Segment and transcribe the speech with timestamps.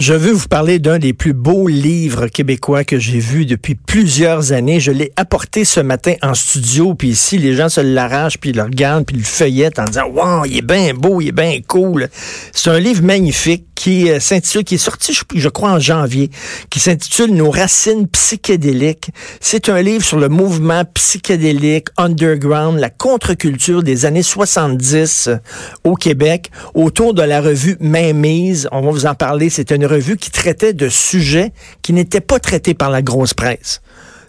[0.00, 4.52] Je veux vous parler d'un des plus beaux livres québécois que j'ai vu depuis plusieurs
[4.52, 4.80] années.
[4.80, 8.56] Je l'ai apporté ce matin en studio, puis ici, les gens se l'arrachent, puis ils
[8.56, 11.32] le regardent, puis ils le feuillettent en disant «Wow, il est bien beau, il est
[11.32, 12.08] bien cool».
[12.52, 16.30] C'est un livre magnifique qui euh, s'intitule, qui est sorti, je, je, crois, en janvier,
[16.70, 19.10] qui s'intitule Nos racines psychédéliques.
[19.40, 25.36] C'est un livre sur le mouvement psychédélique underground, la contre-culture des années 70 euh,
[25.82, 28.68] au Québec, autour de la revue Mainmise.
[28.70, 29.50] On va vous en parler.
[29.50, 33.80] C'est une qui traitait de sujets qui n'étaient pas traités par la grosse presse.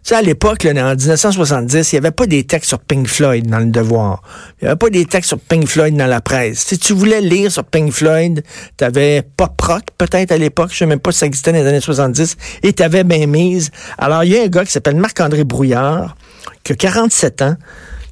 [0.04, 3.48] Tu sais, à l'époque, en 1970, il n'y avait pas des textes sur Pink Floyd
[3.48, 4.22] dans le Devoir.
[4.60, 6.60] Il n'y avait pas des textes sur Pink Floyd dans la presse.
[6.60, 8.44] Si tu voulais lire sur Pink Floyd,
[8.78, 11.54] tu avais Pop Rock, peut-être à l'époque, je ne sais même pas si ça existait
[11.54, 13.72] dans les années 70, et tu avais bien mise.
[13.98, 16.18] Alors, il y a un gars qui s'appelle Marc-André Brouillard,
[16.66, 17.56] qui a 47 ans,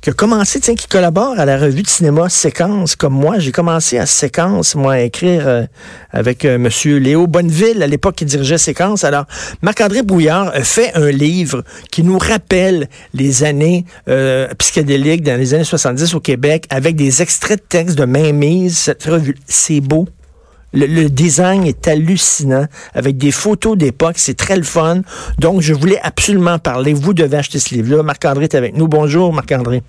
[0.01, 3.37] qui a commencé, tiens, qui collabore à la revue de cinéma Séquence, comme moi.
[3.37, 5.65] J'ai commencé à Séquence, moi, à écrire euh,
[6.09, 9.03] avec euh, Monsieur Léo Bonneville, à l'époque, qui dirigeait Séquence.
[9.03, 9.25] Alors,
[9.61, 15.53] Marc-André Brouillard a fait un livre qui nous rappelle les années euh, psychédéliques dans les
[15.53, 18.79] années 70 au Québec, avec des extraits de textes de mainmise.
[18.79, 20.07] Cette revue, c'est beau.
[20.73, 25.01] Le, design est hallucinant, avec des photos d'époque, c'est très le fun.
[25.37, 26.93] Donc, je voulais absolument parler.
[26.93, 28.03] Vous devez acheter ce livre-là.
[28.03, 28.87] Marc-André est avec nous.
[28.87, 29.83] Bonjour, Marc-André.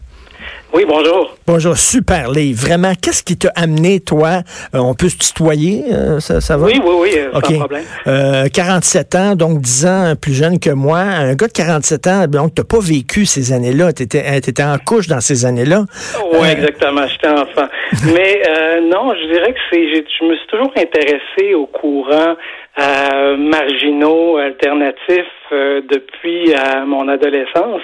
[0.74, 1.36] Oui, bonjour.
[1.46, 2.58] Bonjour, super livre.
[2.66, 4.40] Vraiment, qu'est-ce qui t'a amené, toi?
[4.74, 6.64] Euh, on peut se tutoyer, euh, ça, ça, va?
[6.64, 8.48] Oui, oui, oui, euh, sans problème.
[8.50, 11.00] 47 ans, donc 10 ans plus jeune que moi.
[11.00, 13.92] Un gars de 47 ans, donc t'as pas vécu ces années-là.
[13.92, 15.84] Tu étais, étais, en couche dans ces années-là.
[16.32, 17.06] Oui, exactement.
[17.06, 17.68] J'étais enfant.
[18.14, 18.40] Mais
[18.80, 22.34] non, je dirais que c'est, je me suis toujours intéressé au courant
[22.76, 26.52] marginaux, alternatifs depuis
[26.86, 27.82] mon adolescence.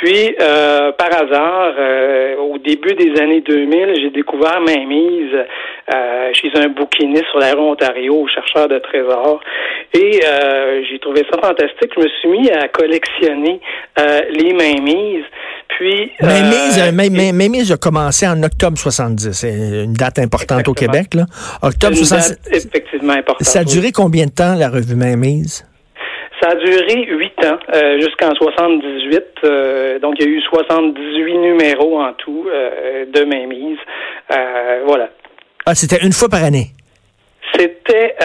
[0.00, 5.34] Puis, euh, par hasard, euh, au début des années 2000, j'ai découvert Mainmise
[5.92, 9.40] euh, chez un bouquiniste sur la rue Ontario, chercheur de trésors.
[9.94, 11.90] Et euh, j'ai trouvé ça fantastique.
[11.96, 13.60] Je me suis mis à collectionner
[13.98, 15.24] euh, les Mainmises.
[15.78, 19.30] Puis, Mainmise, Mainmise a commencé en octobre 70.
[19.30, 19.52] C'est
[19.84, 20.72] une date importante Exactement.
[20.72, 21.14] au Québec.
[21.14, 21.26] Là.
[21.62, 22.28] Octobre une 70.
[22.30, 23.46] date effectivement importante.
[23.46, 25.64] Ça a duré combien de temps, la revue Mainmise?
[26.42, 29.22] Ça a duré huit ans, euh, jusqu'en 78.
[29.44, 33.78] Euh, donc, il y a eu 78 numéros en tout euh, de mainmise.
[34.84, 35.10] voilà.
[35.64, 36.70] Ah, c'était une fois par année?
[37.54, 38.16] C'était...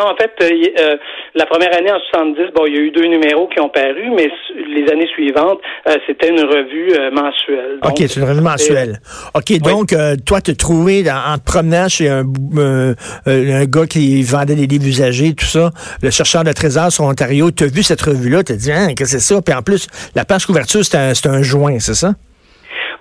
[0.00, 0.96] non, en fait, euh,
[1.34, 4.10] la première année en 70, bon, il y a eu deux numéros qui ont paru,
[4.16, 7.78] mais les années suivantes, euh, c'était une revue euh, mensuelle.
[7.82, 9.00] Donc, OK, c'est une revue mensuelle.
[9.34, 9.58] OK, oui.
[9.58, 9.94] donc,
[10.24, 12.24] toi, tu trouvé en, en, te promenant chez un,
[13.26, 15.70] un gars qui vendait des livres usagés, tout ça,
[16.02, 18.88] le chercheur de trésors sur Ontario, tu as vu cette revue-là, tu as dit, hein,
[18.96, 19.42] qu'est-ce que c'est ça?
[19.42, 22.14] Puis en plus, la page couverture, c'était un, un joint, c'est ça?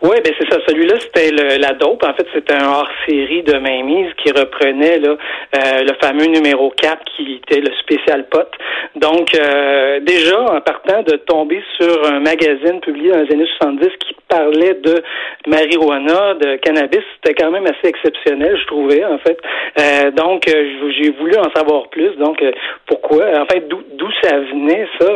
[0.01, 0.59] Oui, ben c'est ça.
[0.65, 2.03] Celui-là, c'était la dope.
[2.05, 5.17] En fait, c'était un hors-série de mainmise qui reprenait là,
[5.55, 8.47] euh, le fameux numéro 4 qui était le spécial pot.
[8.95, 13.89] Donc, euh, déjà, en partant de tomber sur un magazine publié dans les années 70
[13.99, 15.03] qui parlait de
[15.47, 19.37] marijuana, de cannabis, c'était quand même assez exceptionnel, je trouvais, en fait.
[19.79, 22.15] Euh, donc, j'ai voulu en savoir plus.
[22.15, 22.41] Donc,
[22.85, 23.25] pourquoi?
[23.37, 25.07] En fait, d'où ça venait, ça,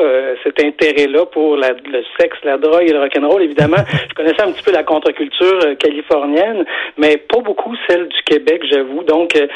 [0.44, 3.44] cet intérêt-là pour la, le sexe, la drogue et le rock'n'roll?
[3.44, 3.78] Évidemment,
[4.10, 6.66] je connaissais un petit peu la contre-culture euh, californienne,
[6.98, 9.04] mais pas beaucoup celle du Québec, j'avoue.
[9.04, 9.48] Donc, euh,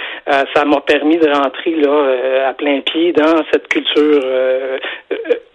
[0.53, 4.21] ça m'a permis de rentrer là euh, à plein pied dans cette culture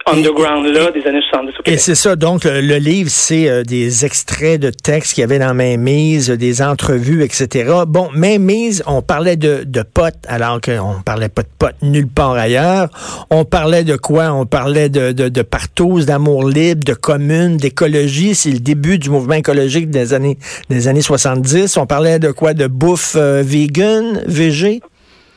[0.05, 1.73] underground-là des années 70 au Québec.
[1.73, 5.23] Et c'est ça, donc le, le livre, c'est euh, des extraits de textes qu'il y
[5.23, 7.71] avait dans Mainmise, des entrevues, etc.
[7.87, 12.33] Bon, Mainmise, on parlait de, de potes, alors qu'on parlait pas de potes nulle part
[12.33, 12.89] ailleurs.
[13.29, 14.31] On parlait de quoi?
[14.33, 18.35] On parlait de, de, de partous, d'amour libre, de communes, d'écologie.
[18.35, 20.37] C'est le début du mouvement écologique des années,
[20.69, 21.77] des années 70.
[21.77, 22.53] On parlait de quoi?
[22.53, 24.81] De bouffe euh, vegan, végé?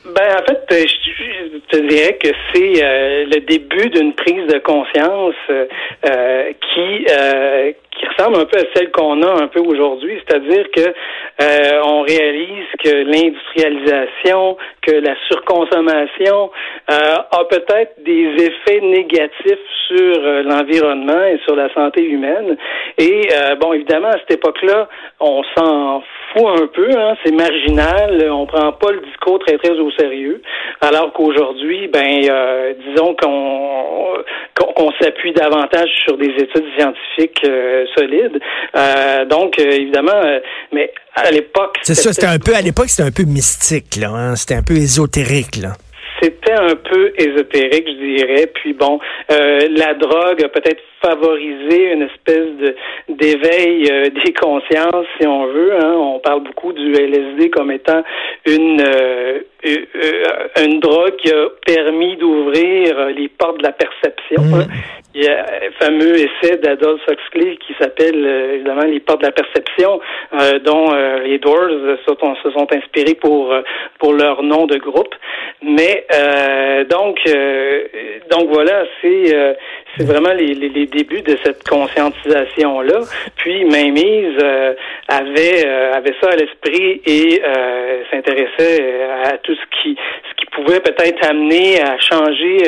[0.05, 4.59] Ben, en fait, je, je te dirais que c'est euh, le début d'une prise de
[4.59, 7.07] conscience euh, qui
[7.99, 12.03] qui ressemble un peu à celle qu'on a un peu aujourd'hui, c'est-à-dire que euh, on
[12.03, 16.51] réalise que l'industrialisation, que la surconsommation
[16.91, 19.59] euh, a peut-être des effets négatifs
[19.89, 22.57] sur euh, l'environnement et sur la santé humaine.
[22.99, 23.29] Et
[23.61, 24.89] bon, évidemment, à cette époque-là,
[25.21, 26.03] on s'en
[26.33, 30.41] fout un peu, hein, c'est marginal, on prend pas le discours très très au sérieux,
[30.81, 32.21] alors qu'aujourd'hui, ben,
[32.89, 33.97] disons qu'on
[34.55, 37.45] qu'on s'appuie davantage sur des études scientifiques
[37.97, 38.41] solide.
[38.77, 40.41] Euh, donc, euh, évidemment, euh,
[40.73, 41.79] mais à l'époque...
[41.83, 44.11] C'est ça, c'était un peu, à l'époque, c'était un peu mystique, là.
[44.11, 44.37] Hein?
[44.37, 45.73] C'était un peu ésotérique, là.
[46.21, 48.47] C'était un peu ésotérique, je dirais.
[48.55, 48.99] Puis bon,
[49.29, 52.75] la drogue a peut-être favorisé une espèce de
[53.09, 53.85] d'éveil
[54.25, 55.75] des consciences, si on veut.
[55.75, 55.95] Hein.
[55.95, 58.03] On parle beaucoup du LSD comme étant
[58.47, 58.83] une
[60.63, 64.43] une drogue qui a permis d'ouvrir les portes de la perception.
[64.43, 64.61] Mmh.
[64.61, 64.67] Hein.
[65.15, 69.27] Il y a un fameux essai d'Adolf Huxley qui s'appelle euh, évidemment Les portes de
[69.27, 69.99] la perception,
[70.35, 71.71] euh, dont euh, les Doors
[72.07, 72.15] se
[72.51, 73.55] sont, inspirés pour
[73.99, 75.15] pour leur nom de groupe.
[75.63, 76.06] Mais
[76.89, 77.19] donc
[78.31, 79.57] donc voilà, c'est
[79.97, 83.01] c'est vraiment les, les, débuts de cette conscientisation là.
[83.37, 84.39] Puis Mainmise
[85.09, 87.43] avait avait ça à l'esprit et
[88.11, 89.97] s'intéressait à tout ce qui
[90.31, 92.59] ce qui pouvait peut-être amener à changer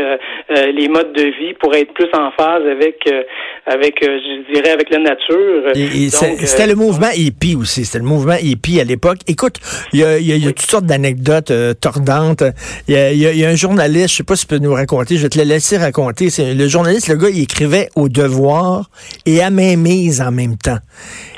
[0.73, 3.23] les modes de vie pour être plus en phase avec, euh,
[3.67, 5.73] avec euh, je dirais, avec la nature.
[6.47, 7.85] C'était le euh, mouvement hippie aussi.
[7.85, 9.19] C'était le mouvement hippie à l'époque.
[9.27, 9.57] Écoute,
[9.93, 12.43] il y a, y a, toutes sortes d'anecdotes tordantes.
[12.89, 15.29] Il y a, un journaliste, je sais pas si tu peux nous raconter, je vais
[15.29, 16.31] te le laisser raconter.
[16.31, 18.91] C'est le journaliste, le gars, il écrivait au devoir
[19.27, 20.79] et à mise en même temps.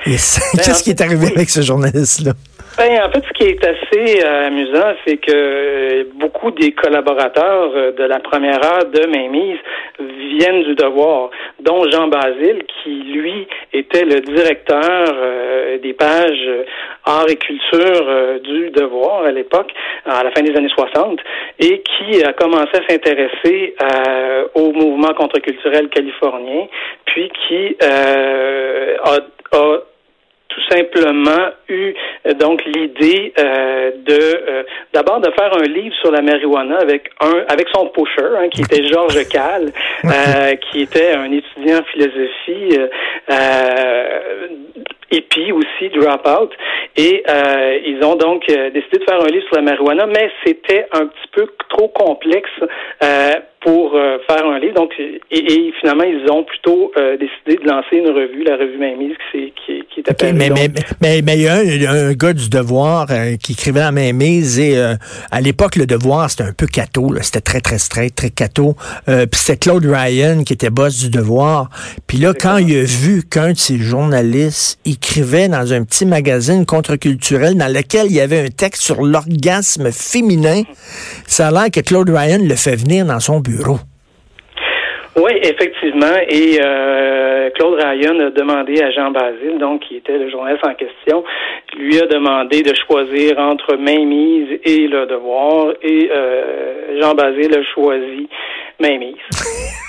[0.07, 2.35] Et ben, qu'est-ce qui est arrivé avec ce journaliste-là?
[2.81, 7.73] Ben, en fait, ce qui est assez euh, amusant, c'est que euh, beaucoup des collaborateurs
[7.77, 9.59] euh, de la première heure de Mainmise
[9.99, 11.29] viennent du devoir,
[11.61, 15.05] dont Jean Basile, qui, lui, était le directeur
[15.83, 16.49] des pages
[17.05, 19.71] art et culture du devoir à l'époque,
[20.07, 21.21] à la fin des années 60,
[21.59, 23.75] et qui a commencé à s'intéresser
[24.55, 26.67] au mouvement contre-culturel californien,
[27.05, 29.17] puis qui a,
[29.53, 29.81] a
[30.51, 31.95] tout simplement eu
[32.27, 34.63] euh, donc l'idée euh, de euh,
[34.93, 38.63] d'abord de faire un livre sur la marijuana avec un avec son pusher hein, qui
[38.63, 39.73] était Georges Cal
[40.71, 42.79] qui était un étudiant en philosophie
[45.11, 46.51] et puis aussi Dropout.
[46.97, 50.87] Et euh, ils ont donc décidé de faire un livre sur la marijuana, mais c'était
[50.93, 52.51] un petit peu trop complexe
[53.03, 54.75] euh, pour euh, faire un livre.
[54.75, 58.79] Donc, et, et, finalement, ils ont plutôt euh, décidé de lancer une revue, la revue
[58.79, 60.33] Mainmise, qui, qui, qui est appelée.
[60.33, 60.69] mais, mais,
[61.01, 64.77] mais, mais, il y a un, gars du Devoir euh, qui écrivait à Mainmise et
[65.31, 67.15] à l'époque, le Devoir, c'était un peu cateau.
[67.21, 68.75] C'était très, très straight, très cateau.
[69.07, 71.69] Puis c'était Claude Ryan qui était boss du Devoir.
[72.07, 76.67] Puis là, quand il a vu qu'un de ses journalistes écrivait dans un petit magazine
[76.67, 80.63] contre-culturel dans lequel il y avait un texte sur l'orgasme féminin,
[81.27, 83.79] ça a l'air que Claude Ryan le fait venir dans son bureau
[85.17, 86.17] oui, effectivement.
[86.29, 90.75] Et euh, Claude Ryan a demandé à Jean Basile, donc qui était le journaliste en
[90.75, 91.25] question,
[91.77, 95.75] lui a demandé de choisir entre Mainmise et Le Devoir.
[95.83, 98.29] Et euh, Jean Basile a choisi
[98.81, 99.15] Mainmise.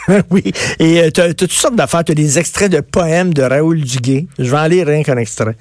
[0.31, 0.43] oui.
[0.79, 2.03] Et euh, tu as, toutes sortes d'affaires.
[2.03, 4.27] Tu as des extraits de poèmes de Raoul Duguay.
[4.37, 5.55] Je vais en lire rien qu'un extrait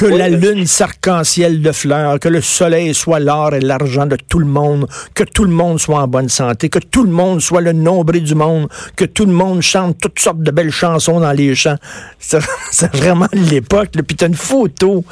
[0.00, 4.38] que la lune s'arc-en-ciel de fleurs, que le soleil soit l'or et l'argent de tout
[4.38, 7.60] le monde, que tout le monde soit en bonne santé, que tout le monde soit
[7.60, 11.32] le nombril du monde, que tout le monde chante toutes sortes de belles chansons dans
[11.32, 11.76] les champs.
[12.18, 13.90] C'est vraiment l'époque.
[14.06, 15.04] Puis t'as une photo.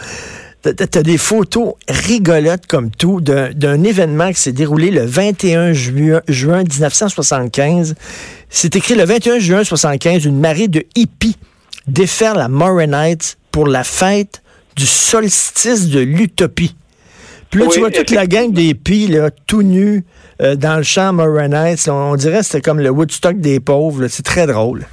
[0.62, 6.64] T'as des photos rigolotes comme tout d'un événement qui s'est déroulé le 21 juin, juin
[6.64, 7.94] 1975.
[8.50, 11.36] C'est écrit le 21 juin 1975, une marée de hippies
[11.86, 14.42] déferle la Heights pour la fête
[14.76, 16.74] du solstice de l'utopie.
[17.50, 20.04] Puis là, tu vois toute la gang des là, tout nus,
[20.42, 21.88] euh, dans le champ Moronites.
[21.88, 24.06] On, dirait que c'était comme le Woodstock des pauvres.
[24.08, 24.86] C'est très drôle.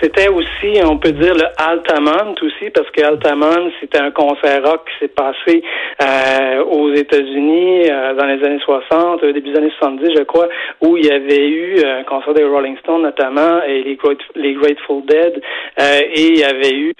[0.00, 4.88] C'était aussi, on peut dire, le Altamont aussi, parce que Altamont, c'était un concert rock
[4.88, 5.62] qui s'est passé
[6.02, 10.48] euh, aux États-Unis euh, dans les années 60, au début des années 70, je crois,
[10.80, 13.98] où il y avait eu un concert des Rolling Stones notamment, et les,
[14.36, 15.40] les Grateful Dead,
[15.78, 16.92] et il y avait eu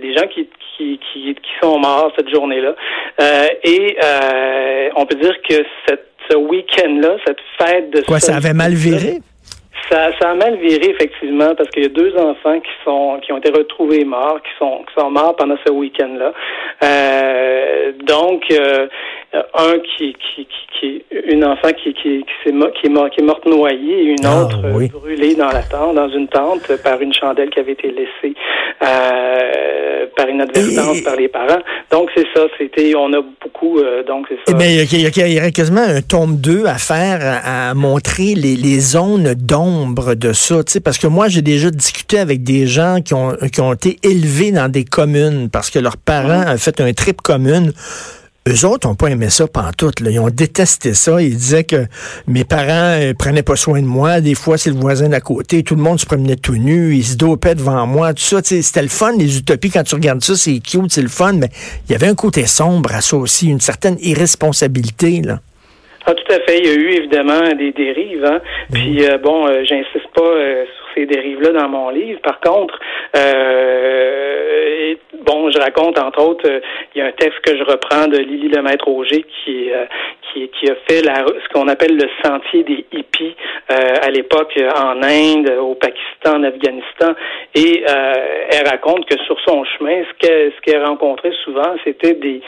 [0.00, 2.74] des gens qui, qui, qui, qui sont morts cette journée-là.
[3.20, 5.54] Euh, et euh, on peut dire que
[5.86, 8.02] cette, ce week-end-là, cette fête de...
[8.02, 9.18] Quoi, ça avait mal viré?
[9.90, 13.32] Ça, ça a mal viré effectivement parce qu'il y a deux enfants qui sont qui
[13.32, 16.32] ont été retrouvés morts, qui sont qui sont morts pendant ce week-end-là.
[16.82, 18.88] Euh, donc, euh,
[19.34, 20.46] un qui, qui,
[20.78, 22.02] qui, une enfant qui, qui,
[22.42, 24.88] qui, est, qui, est, qui est morte noyée et une Ah, autre euh, oui.
[24.88, 28.34] brûlée dans la tente, dans une tente par une chandelle qui avait été laissée
[28.82, 31.60] euh, par inadvertance Et- par les parents.
[31.90, 34.56] Donc c'est ça, c'était on a beaucoup euh, donc c'est Eh ça.
[34.66, 37.18] il y, a- il y a- il y aurait quasiment un tome 2 à faire,
[37.22, 40.62] à, à montrer les, les zones d'ombre de ça.
[40.64, 43.72] tu sais, Parce que moi, j'ai déjà discuté avec des gens qui ont, qui ont
[43.72, 47.72] été élevés dans des communes parce que leurs parents ont fait un trip commune.
[48.48, 50.00] Eux autres n'ont pas aimé ça pantoute.
[50.00, 50.10] Là.
[50.10, 51.20] Ils ont détesté ça.
[51.20, 51.86] Ils disaient que
[52.28, 54.20] mes parents euh, prenaient pas soin de moi.
[54.20, 55.62] Des fois, c'est le voisin d'à côté.
[55.62, 56.94] Tout le monde se promenait tout nu.
[56.94, 58.14] Ils se dopaient devant moi.
[58.14, 59.70] Tout ça, c'était le fun, les utopies.
[59.70, 61.32] Quand tu regardes ça, c'est cute, c'est le fun.
[61.32, 61.48] Mais
[61.88, 65.22] il y avait un côté sombre à ça aussi, une certaine irresponsabilité.
[65.22, 65.40] Là.
[66.06, 66.58] Ah, tout à fait.
[66.60, 68.24] Il y a eu évidemment des dérives.
[68.24, 68.40] Hein?
[68.72, 72.20] Puis euh, bon, euh, j'insiste pas euh, sur ces dérives-là dans mon livre.
[72.22, 72.78] Par contre,
[73.16, 76.60] euh, bon, je raconte entre autres, euh,
[76.94, 79.84] il y a un texte que je reprends de Lily Lemaître Auger qui euh,
[80.32, 83.36] qui, qui a fait la, ce qu'on appelle le sentier des hippies
[83.70, 87.14] euh, à l'époque euh, en Inde, au Pakistan, en Afghanistan,
[87.54, 92.40] et elle raconte que sur son chemin, ce qu'elle ce qu'elle rencontrait souvent, c'était des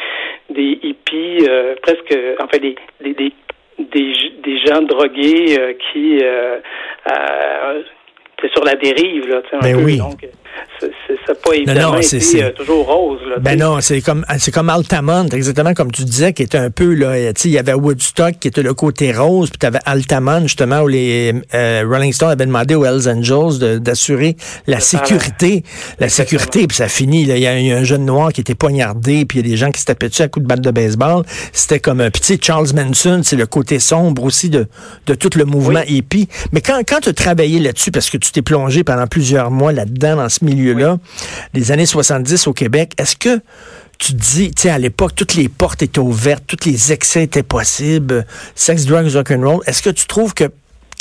[0.50, 1.46] des hippies
[1.82, 3.32] presque, enfin des des, des
[3.78, 4.12] des,
[4.42, 6.58] des gens drogués euh, qui euh,
[7.10, 7.82] euh,
[8.40, 9.84] c'est sur la dérive là, tu sais, un Ben peu.
[9.84, 9.98] oui.
[9.98, 10.26] Donc,
[10.80, 13.20] c'est pas évidemment non, été euh, toujours rose.
[13.28, 16.70] Là, Ben non, c'est comme c'est comme Altamont, exactement comme tu disais, qui était un
[16.70, 17.32] peu là.
[17.44, 20.88] Il y avait Woodstock qui était le côté rose, puis tu avais Altamont justement où
[20.88, 24.36] les euh, Rolling Stones avaient demandé aux Hells Angels d'assurer
[24.66, 25.64] la sécurité,
[25.98, 27.22] la sécurité, puis ça finit.
[27.22, 29.56] Il y, y a un jeune noir qui était poignardé, puis il y a des
[29.56, 31.24] gens qui se tapaient dessus à coups de batte de baseball.
[31.52, 34.66] C'était comme un petit Charles Manson, c'est le côté sombre aussi de
[35.06, 36.28] de tout le mouvement hippie.
[36.52, 39.72] Mais quand quand tu as travaillé là-dessus, parce que tu t'es plongé pendant plusieurs mois
[39.72, 40.98] là-dedans dans ce milieu-là,
[41.54, 43.40] les années 70 au Québec, est-ce que
[43.98, 47.24] tu te dis, tu sais, à l'époque, toutes les portes étaient ouvertes, tous les excès
[47.24, 49.60] étaient possibles, sex, drugs, rock'n'roll.
[49.66, 50.44] Est-ce que tu trouves que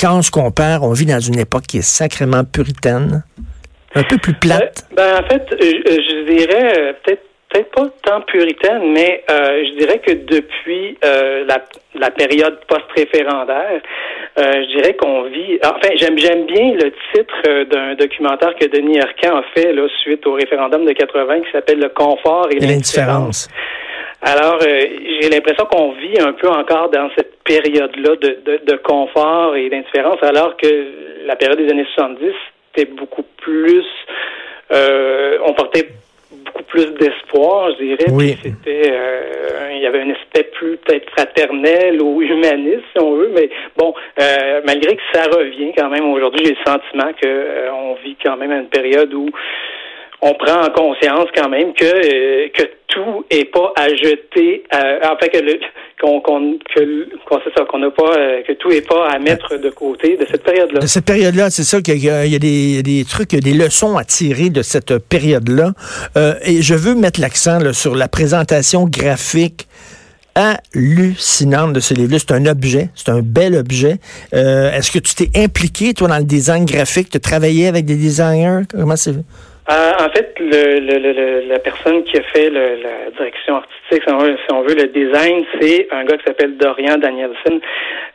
[0.00, 3.22] quand on se compare, on vit dans une époque qui est sacrément puritaine,
[3.94, 4.86] un peu plus plate?
[4.92, 9.64] Euh, ben, en fait, je, je dirais euh, peut-être peut-être pas tant puritaine, mais euh,
[9.64, 11.62] je dirais que depuis euh, la,
[11.94, 13.80] la période post-référendaire,
[14.38, 15.58] euh, je dirais qu'on vit.
[15.64, 19.86] Enfin, j'aime j'aime bien le titre euh, d'un documentaire que Denis Arcand a fait là,
[20.02, 23.48] suite au référendum de 80 qui s'appelle Le confort et, Et l'indifférence.
[23.48, 23.48] l'indifférence.
[24.20, 24.80] Alors, euh,
[25.20, 29.70] j'ai l'impression qu'on vit un peu encore dans cette période-là de, de, de confort et
[29.70, 30.66] d'indifférence, alors que
[31.24, 32.32] la période des années 70,
[32.74, 33.84] c'était beaucoup plus...
[34.72, 35.88] Euh, on portait
[36.48, 38.10] beaucoup plus d'espoir, je dirais.
[38.10, 38.36] Oui.
[38.42, 43.30] C'était, euh, il y avait un aspect plus peut-être fraternel ou humaniste, si on veut.
[43.34, 47.72] Mais bon, euh, malgré que ça revient quand même aujourd'hui, j'ai le sentiment que euh,
[47.72, 49.28] on vit quand même à une période où
[50.20, 55.00] on prend en conscience quand même que euh, que tout est pas à jeter, euh,
[55.04, 55.38] en fait que
[56.00, 59.18] qu'on qu'on que qu'on sait ça qu'on n'a pas euh, que tout est pas à
[59.18, 60.80] mettre de côté de cette période-là.
[60.80, 64.04] De cette période-là, c'est ça qu'il y y a des, des trucs, des leçons à
[64.04, 65.72] tirer de cette période-là.
[66.16, 69.68] Euh, et je veux mettre l'accent là, sur la présentation graphique
[70.34, 72.18] hallucinante de ce livre-là.
[72.18, 73.98] C'est un objet, c'est un bel objet.
[74.34, 77.10] Euh, Est-ce que tu t'es impliqué, toi, dans le design graphique?
[77.10, 78.62] Tu travaillé avec des designers?
[78.70, 79.14] Comment c'est?
[79.70, 83.56] Euh, en fait, le, le, le- le- la personne qui a fait le- la direction
[83.56, 86.96] artistique, si on veut, si on veut, le design, c'est un gars qui s'appelle Dorian
[86.96, 87.60] Danielson.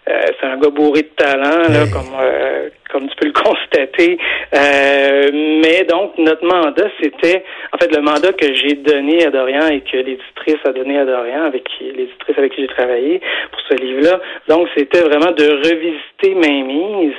[0.10, 4.18] Euh, c'est un gars bourré de talent, là, comme euh, comme tu peux le constater.
[4.56, 5.30] Euh,
[5.64, 9.82] mais donc, notre mandat, c'était, en fait, le mandat que j'ai donné à Dorian et
[9.82, 13.76] que l'éditrice a donné à Dorian, avec qui l'éditrice avec qui j'ai travaillé pour ce
[13.76, 14.20] livre-là.
[14.48, 17.14] Donc, c'était vraiment de revisiter Mainmise,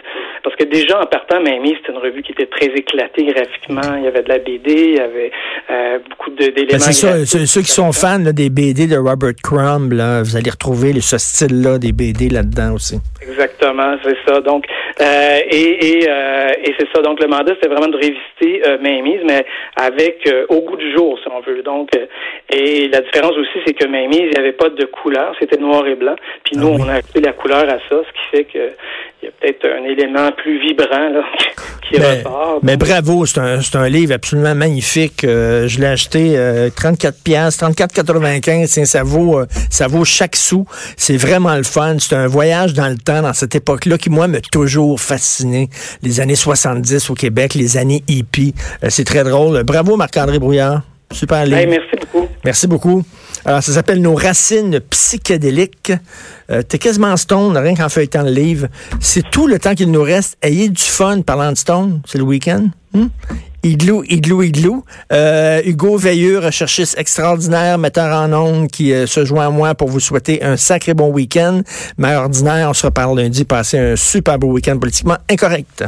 [0.44, 3.96] parce que déjà en partant, Mainmise, c'était une revue qui était très éclatée graphiquement.
[3.96, 5.32] Il y avait de la BD, il y avait
[5.70, 6.68] euh, beaucoup de- d'éléments.
[6.72, 10.22] Ben, c'est ça, ceux, ceux qui sont fans là, des BD de Robert Crumb, là,
[10.22, 13.00] vous allez retrouver ce style-là des BD là-dedans aussi.
[13.26, 14.40] Exactement, c'est ça.
[14.42, 14.64] Donc,
[15.00, 17.02] euh, et et, euh, et c'est ça.
[17.02, 19.44] Donc, le mandat, c'était vraiment de révisiter euh, Mainmise, mais
[19.76, 21.62] avec euh, au goût du jour, si on veut.
[21.62, 22.06] Donc, euh,
[22.50, 25.86] et la différence aussi, c'est que Mainmise, il n'y avait pas de couleur, c'était noir
[25.86, 26.14] et blanc.
[26.44, 26.82] Puis nous, Ah oui.
[26.84, 28.72] on a ajouté la couleur à ça, ce qui fait que
[29.22, 31.22] il y a peut-être un élément plus vibrant là,
[31.88, 32.58] qui Mais, ressort.
[32.62, 35.24] mais bravo, c'est un, c'est un livre absolument magnifique.
[35.24, 38.40] Euh, je l'ai acheté euh, 34 pièces, 34,95.
[38.72, 40.66] Tiens, Ça vaut, ça vaut chaque sou.
[40.98, 41.96] C'est vraiment le fun.
[42.00, 45.68] C'est un voyage dans le temps, dans cette époque-là, qui moi m'a toujours fasciné.
[46.02, 48.54] Les années 70 au Québec, les années hippies.
[48.82, 49.62] Euh, c'est très drôle.
[49.64, 50.82] Bravo Marc-André Brouillard.
[51.12, 51.66] Super livre.
[51.68, 52.28] merci beaucoup.
[52.44, 53.02] Merci beaucoup.
[53.44, 55.92] Alors, ça s'appelle Nos racines psychédéliques.
[56.50, 58.68] Euh, T'es quasiment stone, rien qu'en feuilletant le livre.
[59.00, 60.36] C'est tout le temps qu'il nous reste.
[60.42, 62.00] Ayez du fun parlant de stone.
[62.06, 62.68] C'est le week-end.
[62.92, 63.08] Hmm?
[63.62, 64.84] Igloo, igloo, igloo.
[65.12, 69.88] Euh, Hugo Veilleux, recherchiste extraordinaire, metteur en ondes, qui euh, se joint à moi pour
[69.88, 71.62] vous souhaiter un sacré bon week-end.
[71.96, 73.44] Mais ordinaire, on se reparle lundi.
[73.44, 75.84] Passez un super beau week-end politiquement incorrect.